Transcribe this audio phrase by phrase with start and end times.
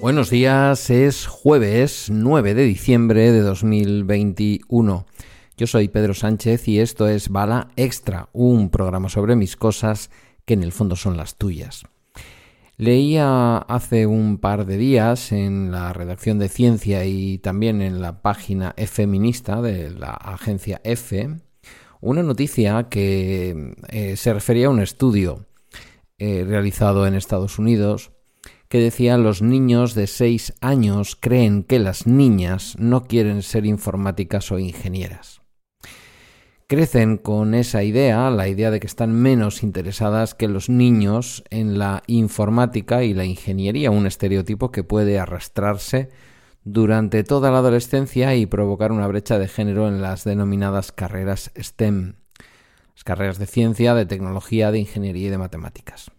[0.00, 5.06] Buenos días, es jueves 9 de diciembre de 2021.
[5.56, 10.10] Yo soy Pedro Sánchez y esto es Bala Extra, un programa sobre mis cosas
[10.44, 11.84] que en el fondo son las tuyas.
[12.76, 18.22] Leía hace un par de días en la redacción de Ciencia y también en la
[18.22, 21.38] página Feminista de la agencia F
[22.00, 25.46] una noticia que eh, se refería a un estudio
[26.18, 28.12] eh, realizado en Estados Unidos
[28.68, 34.52] que decía los niños de 6 años creen que las niñas no quieren ser informáticas
[34.52, 35.40] o ingenieras.
[36.66, 41.78] Crecen con esa idea, la idea de que están menos interesadas que los niños en
[41.78, 46.10] la informática y la ingeniería, un estereotipo que puede arrastrarse
[46.72, 52.14] durante toda la adolescencia y provocar una brecha de género en las denominadas carreras STEM,
[52.94, 56.10] las carreras de ciencia, de tecnología, de ingeniería y de matemáticas.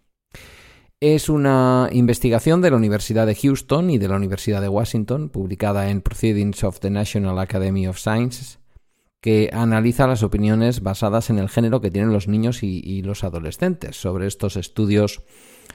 [0.98, 5.88] Es una investigación de la Universidad de Houston y de la Universidad de Washington, publicada
[5.88, 8.58] en Proceedings of the National Academy of Sciences,
[9.20, 13.96] que analiza las opiniones basadas en el género que tienen los niños y, los adolescentes
[13.96, 15.22] sobre estos estudios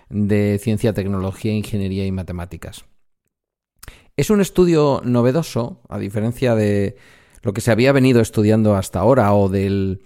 [0.09, 2.85] de ciencia, tecnología, ingeniería y matemáticas.
[4.17, 6.95] Es un estudio novedoso, a diferencia de
[7.41, 10.01] lo que se había venido estudiando hasta ahora o del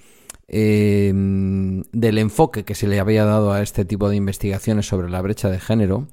[0.51, 5.21] Em, del enfoque que se le había dado a este tipo de investigaciones sobre la
[5.21, 6.07] brecha de género,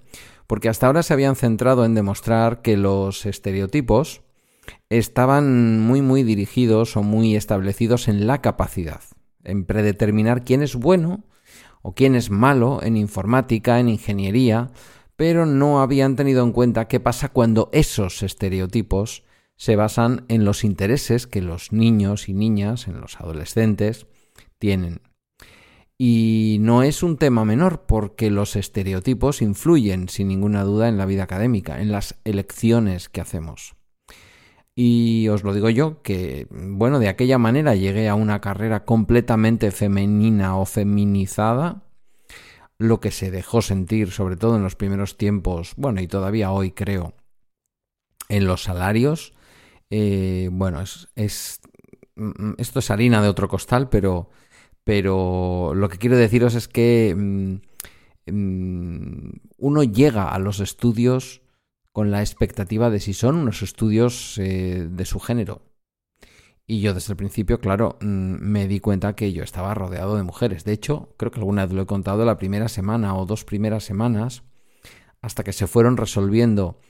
[0.47, 4.21] porque hasta ahora se habían centrado en demostrar que los estereotipos
[4.91, 9.01] estaban muy muy dirigidos o muy establecidos en la capacidad,
[9.43, 11.25] en predeterminar quién es bueno
[11.81, 14.71] o quién es malo en informática, en ingeniería,
[15.17, 19.25] pero no habían tenido en cuenta qué pasa cuando esos estereotipos
[19.57, 24.07] se basan en los intereses que los niños y niñas, en los adolescentes,
[24.59, 25.01] tienen.
[25.99, 31.07] Y no es un tema menor porque los estereotipos influyen sin ninguna duda en la
[31.07, 33.77] vida académica, en las elecciones que hacemos.
[34.75, 39.71] Y os lo digo yo, que bueno, de aquella manera llegué a una carrera completamente
[39.71, 41.86] femenina o feminizada,
[42.79, 46.73] lo que se dejó sentir, sobre todo en los primeros tiempos, bueno, y todavía hoy
[46.73, 47.15] creo,
[48.29, 49.33] en los salarios,
[49.91, 51.61] eh, bueno, es, es,
[52.17, 54.31] mm, esto es harina de otro costal, pero
[54.87, 57.55] pero lo que quiero deciros es que mm,
[58.31, 61.43] mm, uno llega a los estudios
[61.91, 65.66] con la expectativa de si son unos estudios eh, de su género.
[66.67, 68.07] Y yo desde el principio, claro, mm,
[68.41, 70.65] me di cuenta que yo estaba rodeado de mujeres.
[70.65, 73.85] De hecho, creo que alguna vez lo he contado la primera semana o dos primeras
[73.85, 74.43] semanas,
[75.23, 76.81] hasta que se fueron resolviendo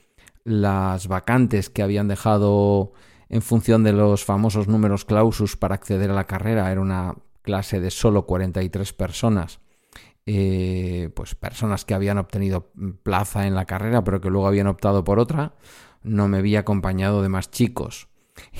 [0.43, 2.93] las vacantes que habían dejado
[3.29, 6.71] en función de los famosos números clausus para acceder a la carrera.
[6.71, 9.59] Era una clase de solo 43 personas,
[10.25, 12.71] eh, pues personas que habían obtenido
[13.03, 15.55] plaza en la carrera pero que luego habían optado por otra,
[16.03, 18.09] no me vi acompañado de más chicos.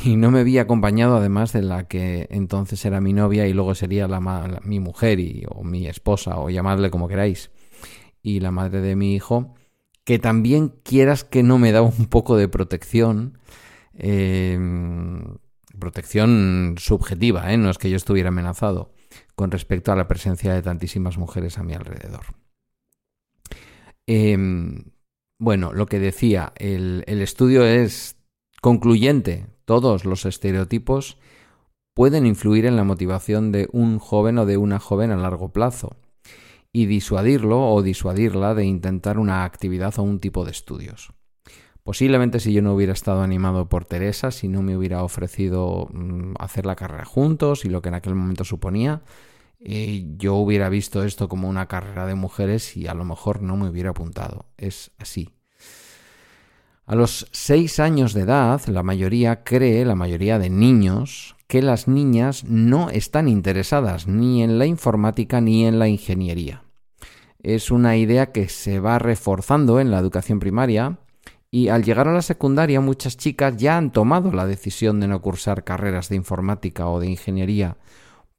[0.04, 3.76] Y no me vi acompañado además de la que entonces era mi novia y luego
[3.76, 4.20] sería la,
[4.64, 7.52] mi mujer y, o mi esposa o llamadle como queráis.
[8.22, 9.56] Y la madre de mi hijo,
[10.04, 13.38] que también quieras que no me da un poco de protección.
[13.94, 14.60] Eh,
[15.78, 17.58] protección subjetiva, ¿eh?
[17.58, 18.94] no es que yo estuviera amenazado
[19.36, 22.26] con respecto a la presencia de tantísimas mujeres a mi alrededor.
[24.06, 24.92] Em,
[25.40, 28.18] bueno, lo que decía, el, el estudio es
[28.62, 29.48] concluyente.
[29.68, 31.18] Todos los estereotipos
[31.94, 35.98] pueden influir en la motivación de un joven o de una joven a largo plazo
[36.72, 41.12] y disuadirlo o disuadirla de intentar una actividad o un tipo de estudios.
[41.84, 46.36] Posiblemente si yo no hubiera estado animado por Teresa, si no me hubiera ofrecido mm,
[46.40, 49.02] hacer la carrera juntos y lo que en aquel momento suponía,
[49.60, 53.58] eh, yo hubiera visto esto como una carrera de mujeres y a lo mejor no
[53.58, 54.46] me hubiera apuntado.
[54.56, 55.28] Es así.
[56.88, 61.88] A los seis años de edad, la mayoría cree, la mayoría de niños, que las
[61.88, 66.64] niñas no están interesadas ni en la informática ni en la ingeniería.
[67.44, 70.98] Es una idea que se va reforzando en la educación primaria,
[71.52, 75.22] y al llegar a la secundaria muchas chicas ya han tomado la decisión de no
[75.22, 77.78] cursar carreras de informática o de ingeniería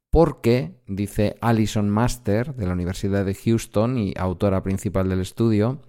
[0.09, 5.81] porque, dice Alison Master de la Universidad de Houston y autora principal del estudio,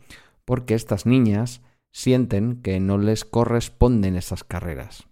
[0.45, 5.07] porque estas niñas sienten que no les corresponden esas carreras.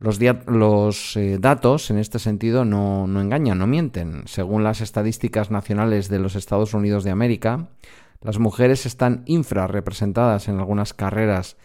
[0.00, 4.22] Los, eh, datos en este sentido no, engañan, no mienten.
[4.26, 7.70] Según las estadísticas nacionales de los Estados Unidos de América,
[8.20, 11.56] las mujeres están infrarrepresentadas en algunas carreras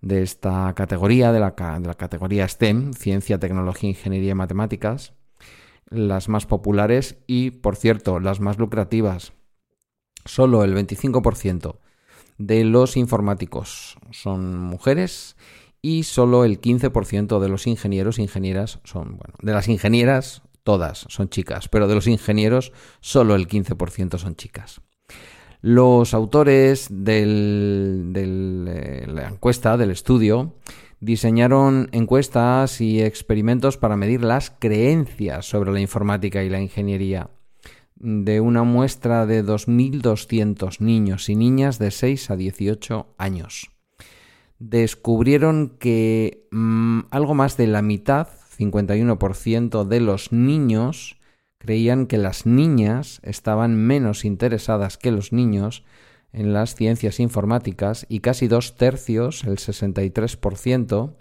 [0.00, 5.12] de esta categoría, de la, categoría STEM, ciencia, tecnología, ingeniería y matemáticas.
[5.90, 9.34] las más populares y, por cierto, las más lucrativas.
[10.24, 11.81] Solo el 25%
[12.46, 15.36] de los informáticos son mujeres
[15.80, 21.28] y solo el 15% de los ingenieros ingenieras son, bueno, de las ingenieras todas son
[21.28, 24.80] chicas, pero de los ingenieros solo el 15% son chicas.
[25.60, 27.22] Los autores de
[28.16, 30.54] eh, la encuesta, del estudio,
[30.98, 37.30] diseñaron encuestas y experimentos para medir las creencias sobre la informática y la ingeniería
[38.02, 43.70] de una muestra de 2.200 niños y niñas de 6 a 18 años.
[44.58, 48.28] Descubrieron que mm, algo más de la mitad,
[48.58, 51.20] 51% de los niños,
[51.58, 55.84] creían que las niñas estaban menos interesadas que los niños
[56.32, 61.14] en las ciencias informáticas y casi dos tercios, el 63%,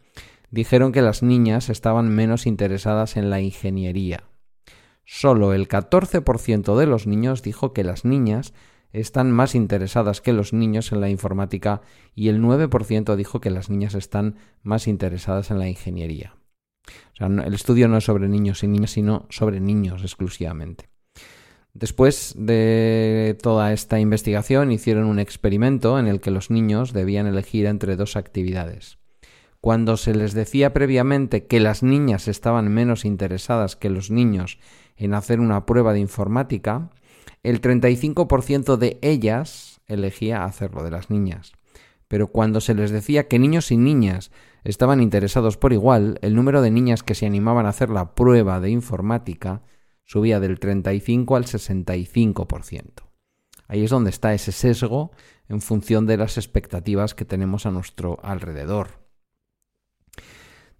[0.49, 4.30] dijeron que las niñas estaban menos interesadas en la ingeniería.
[5.05, 8.53] Solo el 14% de los niños dijo que las niñas
[8.93, 11.81] están más interesadas que los niños en la informática
[12.13, 16.35] y el 9% dijo que las niñas están más interesadas en la ingeniería.
[17.13, 20.89] O sea, el estudio no es sobre niños y niñas, sino sobre niños exclusivamente.
[21.73, 27.65] Después de toda esta investigación hicieron un experimento en el que los niños debían elegir
[27.65, 28.97] entre dos actividades.
[29.61, 34.57] Cuando se les decía previamente que las niñas estaban menos interesadas que los niños
[34.97, 36.89] en hacer una prueba de informática,
[37.43, 41.53] el 35% de ellas elegía hacerlo de las niñas.
[42.07, 44.31] Pero cuando se les decía que niños y niñas
[44.63, 48.59] estaban interesados por igual, el número de niñas que se animaban a hacer la prueba
[48.61, 49.61] de informática
[50.05, 53.03] subía del 35 al 65%.
[53.67, 55.11] Ahí es donde está ese sesgo
[55.47, 59.00] en función de las expectativas que tenemos a nuestro alrededor.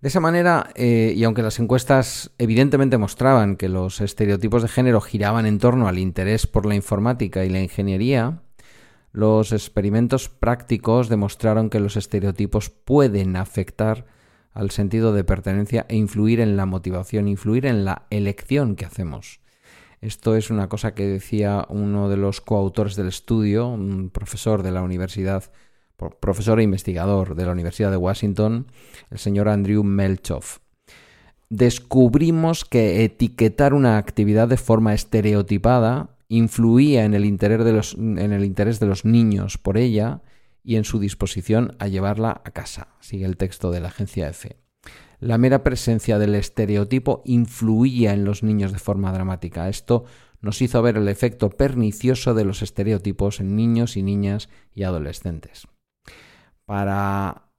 [0.02, 5.00] De esa manera, eh, y aunque las encuestas evidentemente mostraban que los estereotipos de género
[5.00, 8.42] giraban en torno al interés por la informática y la ingeniería,
[9.12, 14.08] los experimentos prácticos demostraron que los estereotipos pueden afectar
[14.54, 19.40] al sentido de pertenencia e influir en la motivación, influir en la elección que hacemos.
[20.02, 24.72] Esto es una cosa que decía uno de los coautores del estudio, un profesor de
[24.72, 25.52] la universidad,
[26.20, 28.68] profesor e investigador de la Universidad de Washington,
[29.10, 30.60] el señor Andrew Melchoff.
[31.50, 38.32] Descubrimos que etiquetar una actividad de forma estereotipada influía en el interés de los, en
[38.32, 40.22] el interés de los niños por ella
[40.64, 42.88] y en su disposición a llevarla a casa.
[43.02, 44.58] Sigue el texto de la agencia EFE.
[45.20, 49.70] La mera presencia del estereotipo influía en los niños de forma dramática.
[49.70, 50.06] Esto
[50.40, 55.68] nos hizo ver el efecto pernicioso de los estereotipos en niños y niñas y adolescentes.
[56.72, 57.50] Para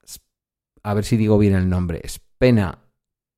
[0.83, 2.79] a ver si digo bien el nombre, Spena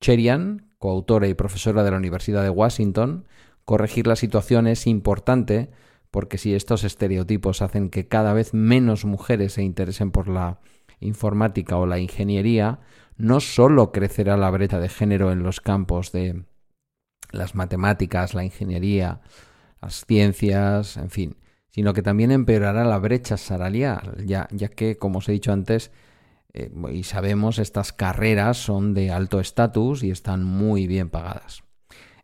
[0.01, 3.27] Cherian, coautora y profesora de la Universidad de Washington,
[3.65, 5.71] corregir la situación es importante
[6.11, 10.61] porque si estos estereotipos hacen que cada vez menos mujeres se interesen por la
[11.01, 12.79] informática o la ingeniería,
[13.17, 16.45] no solo crecerá la brecha de género en los campos de
[17.31, 19.19] las matemáticas, la ingeniería,
[19.81, 21.35] las ciencias, en fin,
[21.75, 25.91] sino que también empeorará la brecha salarial, ya, ya que, como os he dicho antes,
[26.53, 31.63] eh, y sabemos, estas carreras son de alto estatus y están muy bien pagadas.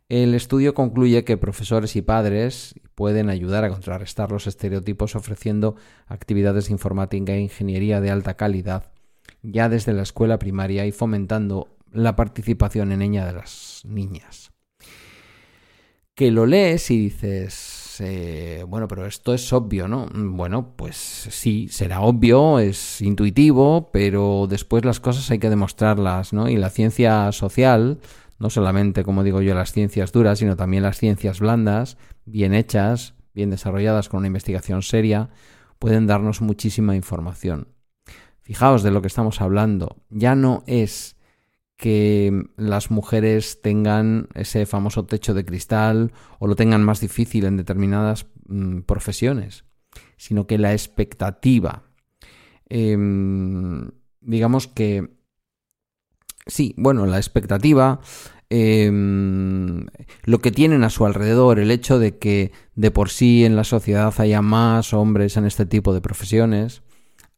[0.07, 5.75] El estudio concluye que profesores y padres pueden ayudar a contrarrestar los estereotipos ofreciendo
[6.07, 8.85] actividades de informática e ingeniería de alta calidad
[9.43, 14.51] ya desde la escuela primaria y fomentando la participación en ella de las niñas.
[16.15, 20.07] Que lo lees y dices, eh, bueno, pero esto es obvio, ¿no?
[20.13, 26.49] Bueno, pues sí, será obvio, es intuitivo, pero después las cosas hay que demostrarlas, ¿no?
[26.49, 27.99] Y la ciencia social
[28.41, 33.13] no solamente, como digo yo, las ciencias duras, sino también las ciencias blandas, bien hechas,
[33.35, 35.29] bien desarrolladas con una investigación seria,
[35.77, 37.67] pueden darnos muchísima información.
[38.41, 39.97] Fijaos de lo que estamos hablando.
[40.09, 41.15] Ya no es
[41.81, 47.57] que las mujeres tengan ese famoso techo de cristal o lo tengan más difícil en
[47.57, 49.65] determinadas mm, profesiones,
[50.15, 51.81] sino que la expectativa,
[52.69, 55.09] em, digamos que
[56.45, 57.99] sí, bueno, la expectativa,
[58.51, 59.87] em,
[60.23, 63.63] lo que tienen a su alrededor, el hecho de que de por sí en la
[63.63, 66.83] sociedad haya más hombres en este tipo de profesiones,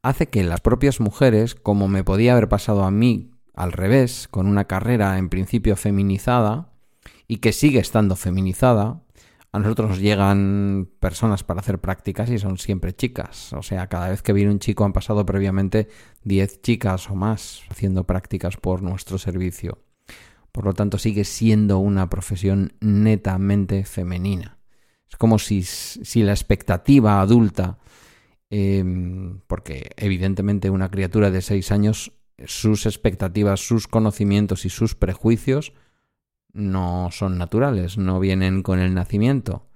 [0.01, 4.47] hace que las propias mujeres, como me podía haber pasado a mí al revés, con
[4.47, 6.73] una carrera en principio feminizada,
[7.27, 9.03] y que sigue estando feminizada,
[9.53, 13.53] a nosotros nos llegan personas para hacer prácticas y son siempre chicas.
[13.53, 15.89] O sea, cada vez que viene un chico han pasado previamente
[16.23, 19.79] 10 chicas o más haciendo prácticas por nuestro servicio.
[20.51, 24.59] por lo tanto sigue siendo una profesión netamente femenina.
[25.09, 27.79] Es como si, si la expectativa adulta,
[28.51, 32.11] em, porque evidentemente una criatura de seis años,
[32.45, 35.73] sus expectativas, sus conocimientos y sus prejuicios
[36.53, 39.67] no son naturales, no vienen con el nacimiento,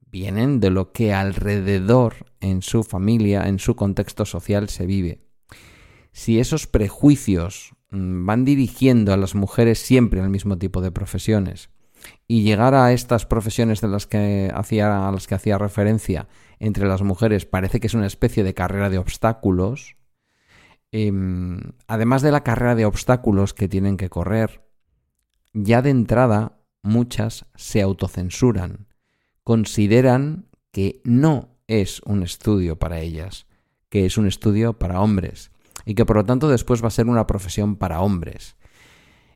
[0.00, 5.20] vienen de lo que alrededor en su familia, en su contexto social se vive.
[6.12, 11.70] Si esos prejuicios mm, van dirigiendo a las mujeres siempre al mismo tipo de profesiones,
[12.28, 16.86] y llegar a estas profesiones de las que hacía, a las que hacía referencia entre
[16.86, 19.96] las mujeres parece que es una especie de carrera de obstáculos,
[20.92, 24.64] em, además de la carrera de obstáculos que tienen que correr,
[25.52, 28.86] ya de entrada muchas se autocensuran,
[29.42, 33.46] consideran que no es un estudio para ellas,
[33.88, 35.50] que es un estudio para hombres,
[35.84, 38.56] y que por lo tanto después va a ser una profesión para hombres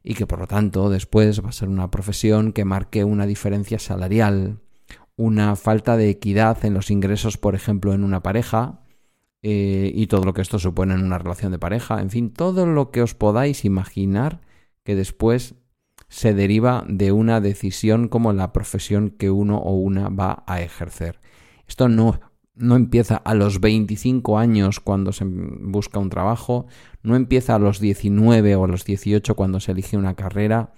[0.02, 3.78] y que por lo tanto después va a ser una profesión que marque una diferencia
[3.78, 4.58] salarial,
[5.16, 8.80] una falta de equidad en los ingresos, por ejemplo, en una pareja,
[9.42, 12.66] eh, y todo lo que esto supone en una relación de pareja, en fin, todo
[12.66, 14.40] lo que os podáis imaginar
[14.84, 15.54] que después
[16.08, 21.20] se deriva de una decisión como la profesión que uno o una va a ejercer.
[21.66, 22.18] Esto no
[22.60, 26.66] no empieza a los 25 años cuando se busca un trabajo,
[27.02, 30.72] no empieza a los 19 o a los 18 cuando se elige una carrera.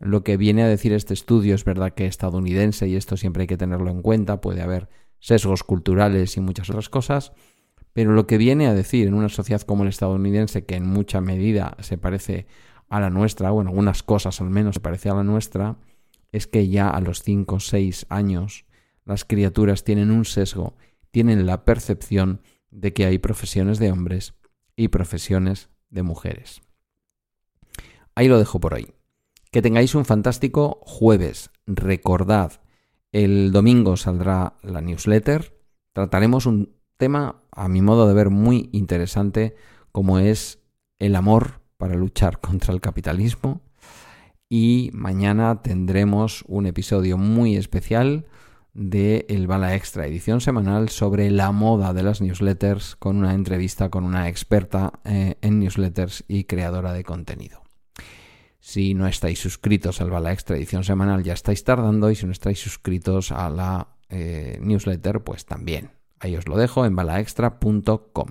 [0.00, 3.42] Lo que viene a decir este estudio es verdad que es estadounidense y esto siempre
[3.42, 4.88] hay que tenerlo en cuenta, puede haber
[5.20, 7.32] sesgos culturales y muchas otras cosas,
[7.92, 11.20] pero lo que viene a decir en una sociedad como el estadounidense, que en mucha
[11.20, 12.46] medida se parece
[12.88, 15.76] a la nuestra, o en algunas cosas al menos se parece a la nuestra,
[16.32, 18.64] es que ya a los 5 o 6 años
[19.04, 20.76] las criaturas tienen un sesgo
[21.10, 24.34] tienen la percepción de que hay profesiones de hombres
[24.76, 26.62] y profesiones de mujeres.
[28.14, 28.92] Ahí lo dejo por hoy.
[29.50, 31.50] Que tengáis un fantástico jueves.
[31.66, 32.60] Recordad,
[33.12, 35.60] el domingo saldrá la newsletter.
[35.92, 39.56] Trataremos un tema, a mi modo de ver, muy interesante,
[39.90, 40.60] como es
[41.00, 43.62] el amor para luchar contra el capitalismo.
[44.48, 48.26] Y mañana tendremos un episodio muy especial
[48.74, 53.88] de El Bala Extra, edición semanal sobre la moda de las newsletters con una entrevista
[53.88, 57.62] con una experta eh, en newsletters y creadora de contenido.
[58.60, 62.32] Si no estáis suscritos al Bala Extra, edición semanal, ya estáis tardando y si no
[62.32, 65.99] estáis suscritos a la eh, newsletter, pues también.
[66.20, 68.28] Ahí os lo dejo en balaextra.com.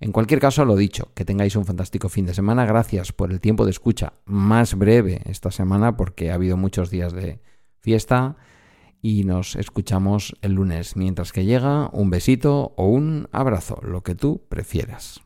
[0.00, 2.64] En cualquier caso, lo dicho, que tengáis un fantástico fin de semana.
[2.64, 7.12] Gracias por el tiempo de escucha más breve esta semana porque ha habido muchos días
[7.12, 7.40] de
[7.78, 8.36] fiesta
[9.00, 10.96] y nos escuchamos el lunes.
[10.96, 15.20] Mientras que llega, un besito o un abrazo, lo que tú prefieras.